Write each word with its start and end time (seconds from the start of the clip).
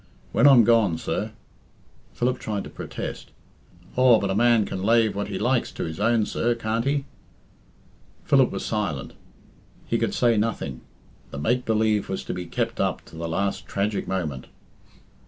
When 0.31 0.47
I'm 0.47 0.63
gone, 0.63 0.97
sir" 0.97 1.31
Philip 2.15 2.39
tried 2.39 2.63
to 2.63 2.71
protest. 2.71 3.29
"Aw, 3.95 4.19
but 4.19 4.31
a 4.31 4.35
man 4.35 4.65
can 4.65 4.81
lave 4.81 5.15
what 5.15 5.27
he 5.27 5.37
likes 5.37 5.71
to 5.73 5.83
his 5.83 5.99
own, 5.99 6.25
sir, 6.25 6.55
can't 6.55 6.85
he?" 6.85 7.05
Philip 8.25 8.49
was 8.49 8.65
silent. 8.65 9.13
He 9.85 9.99
could 9.99 10.15
say 10.15 10.37
nothing. 10.37 10.81
The 11.29 11.37
make 11.37 11.65
believe 11.65 12.09
was 12.09 12.23
to 12.23 12.33
be 12.33 12.47
kept 12.47 12.79
up 12.79 13.05
to 13.05 13.15
the 13.15 13.29
last 13.29 13.67
tragic 13.67 14.07
moment. 14.07 14.47